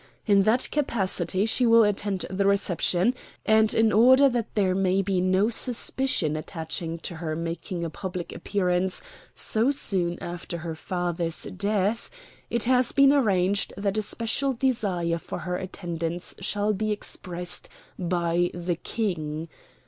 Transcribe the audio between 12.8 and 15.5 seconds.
been arranged that a special desire for